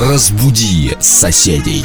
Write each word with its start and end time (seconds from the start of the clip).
Разбуди 0.00 0.96
соседей. 0.98 1.84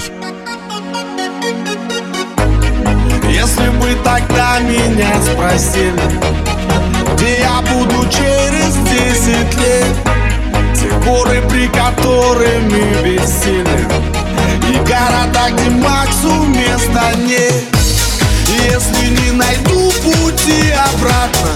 Если 3.29 3.69
бы 3.77 3.93
тогда 4.05 4.59
меня 4.59 5.11
спросили 5.21 5.99
Где 7.13 7.39
я 7.39 7.61
буду 7.73 8.07
через 8.09 8.73
десять 8.89 9.53
лет 9.57 9.95
Те 10.75 10.87
горы, 11.05 11.43
при 11.49 11.67
которыми 11.67 13.03
бессилен 13.03 13.91
И 14.69 14.77
города, 14.87 15.51
где 15.51 15.69
Максу 15.71 16.45
места 16.45 17.11
нет 17.17 17.65
Если 18.63 19.09
не 19.09 19.31
найду 19.31 19.91
пути 20.01 20.71
обратно 20.71 21.49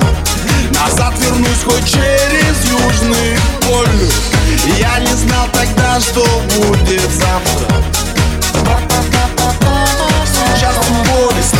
Назад 0.73 1.13
вернусь 1.19 1.63
хоть 1.63 1.85
через 1.85 2.65
Южный 2.65 3.37
полюс 3.61 4.38
Я 4.77 4.99
не 4.99 5.13
знал 5.13 5.47
тогда, 5.53 5.99
что 5.99 6.25
будет 6.55 7.09
завтра. 7.11 7.75
Сейчас 10.55 10.75
тем 10.85 11.03
более 11.03 11.58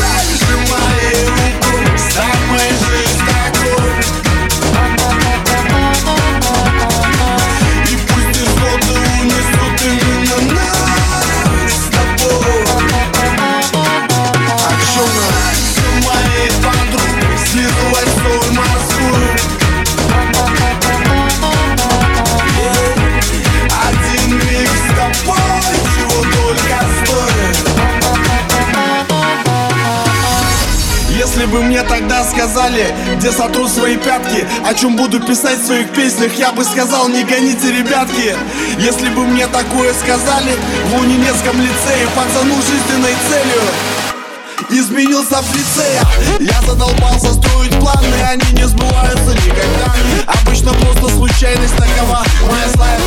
сказали, 32.40 32.95
где 33.18 33.32
сотру 33.34 33.68
свои 33.68 33.98
пятки. 33.98 34.48
О 34.66 34.73
чем 34.73 34.95
буду 34.95 35.20
писать 35.20 35.59
в 35.59 35.66
своих 35.66 35.90
песнях, 35.90 36.34
я 36.36 36.54
бы 36.54 36.64
сказал, 36.64 37.09
не 37.09 37.23
гоните, 37.23 37.70
ребятки. 37.70 38.34
Если 38.78 39.09
бы 39.09 39.26
мне 39.26 39.45
такое 39.48 39.94
сказали 39.94 40.56
в 40.86 41.02
унинецком 41.02 41.60
лицее 41.60 42.08
Пацану 42.16 42.56
жизненной 42.62 43.14
целью 43.30 43.62
Изменился 44.70 45.42
в 45.42 45.54
лице. 45.54 46.00
Я 46.40 46.62
задолбался 46.62 47.34
строить 47.34 47.78
планы 47.80 48.08
Они 48.30 48.52
не 48.54 48.67
сбываются 48.67 49.32
никогда. 49.45 49.94
Обычно 50.28 50.73
просто 50.73 51.10
случайность 51.10 51.76
такова. 51.76 52.23
Моя 52.50 52.70
злая 52.70 52.98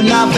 I'm 0.00 0.30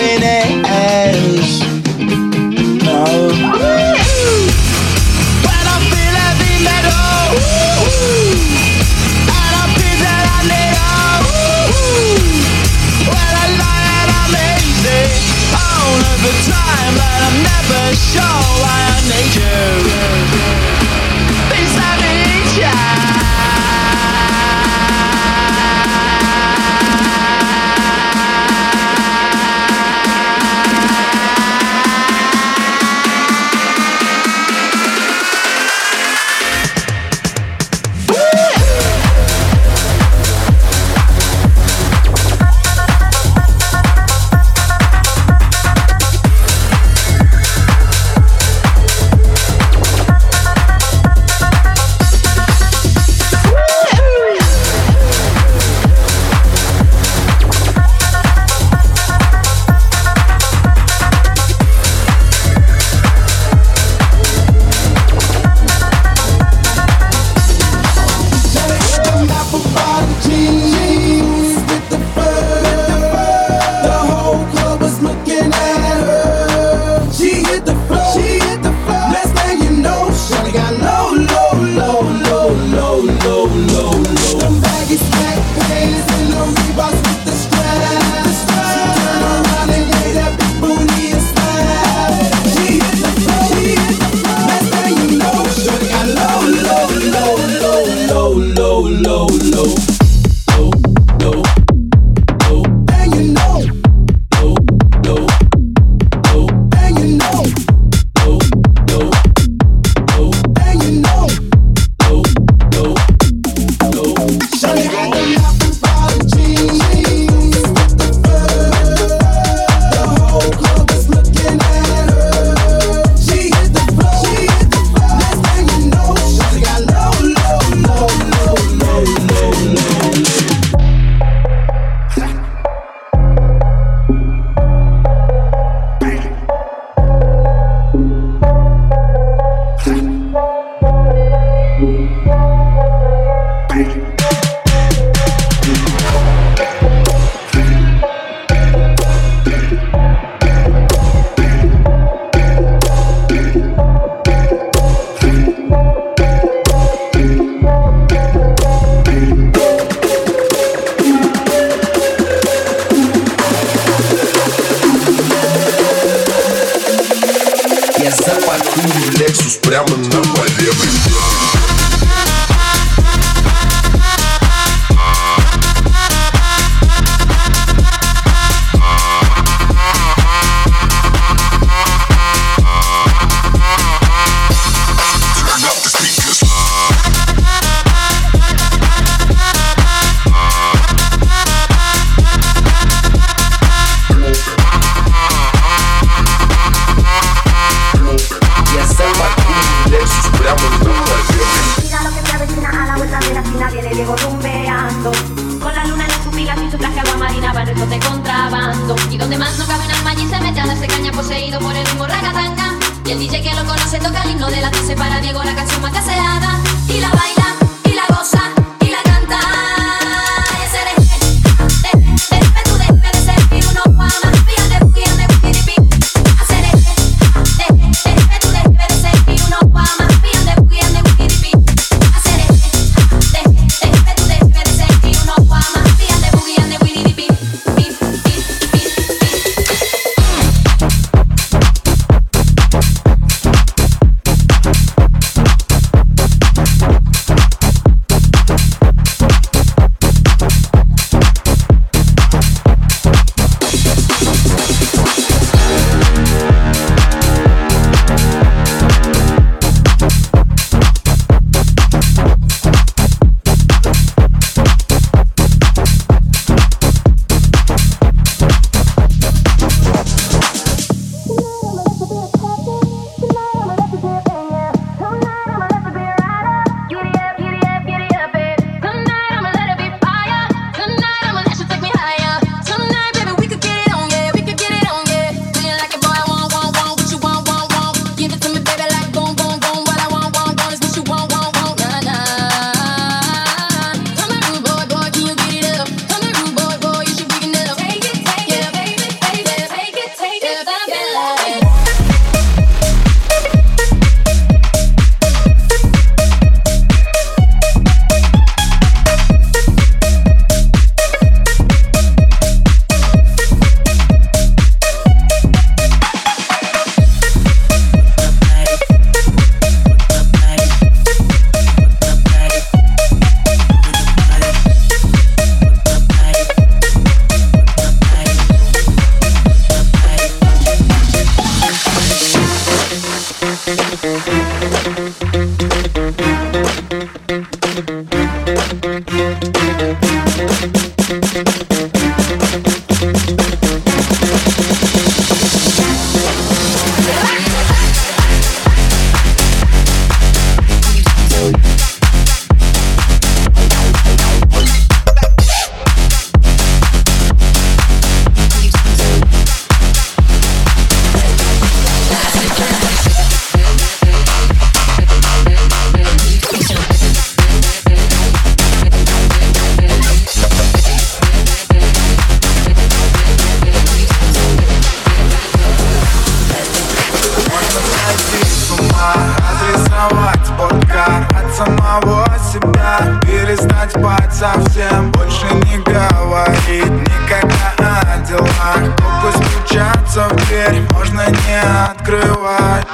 easy 14.33 15.05
all 15.53 16.01
of 16.09 16.19
the 16.25 16.33
time, 16.49 16.95
but 16.97 17.21
I'm 17.27 17.39
never 17.43 17.83
sure 17.95 18.41
why 18.63 18.79
I 18.89 19.01
need 19.11 19.35
you. 19.35 20.20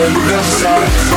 quando 0.00 1.09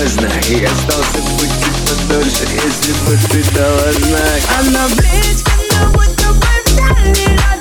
поздно 0.00 0.30
И 0.48 0.64
остался 0.64 1.18
бы 1.18 1.46
чуть 1.46 2.08
подольше, 2.08 2.44
если 2.64 2.92
бы 3.04 3.18
ты 3.30 3.44
дала 3.52 3.92
знак 3.92 4.40
Она 4.58 4.88
близко, 4.96 5.52
но 5.78 5.90
будто 5.90 6.32
бы 6.32 6.46
в 6.66 6.76
дальний 6.76 7.59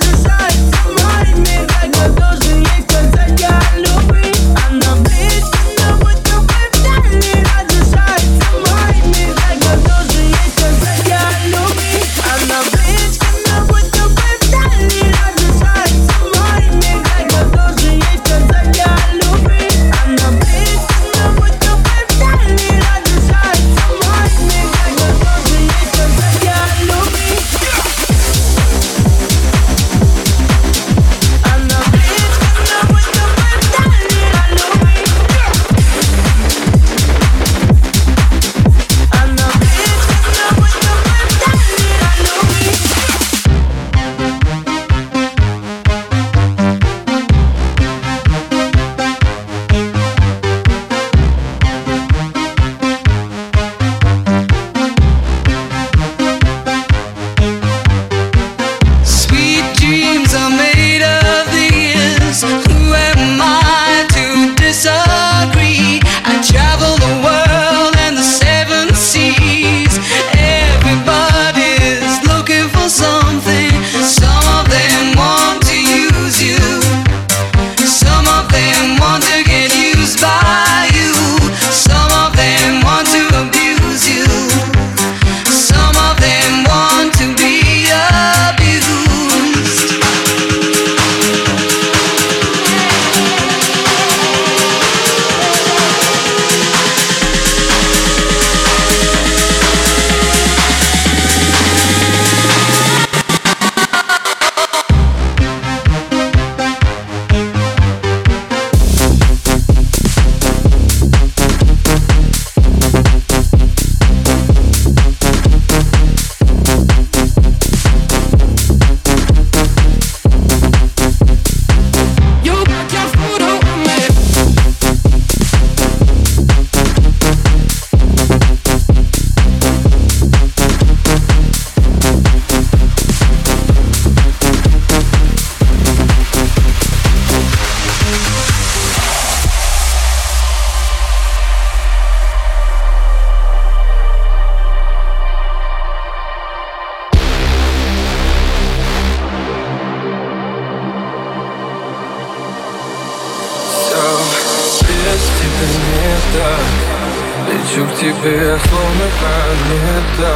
Хочу 157.69 157.85
к 157.85 157.95
тебе 157.99 158.57
словно 158.67 159.05
комета 159.21 160.33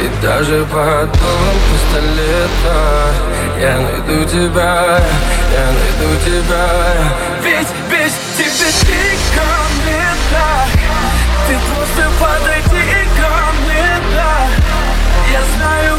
И 0.00 0.10
даже 0.20 0.64
под 0.64 1.12
дулом 1.12 1.58
пистолета 1.70 3.14
Я 3.60 3.78
найду 3.78 4.24
тебя, 4.24 5.00
я 5.52 5.66
найду 5.70 6.20
тебя. 6.24 6.66
Ведь 7.40 7.68
без 7.88 8.12
тебя 8.36 8.68
ты 8.80 9.16
комета 9.36 10.48
Ты 11.46 11.54
просто 11.72 12.10
подойди 12.18 12.84
ко 13.16 13.30
мне, 13.62 13.86
да. 14.16 14.48
Я 15.30 15.40
знаю, 15.56 15.98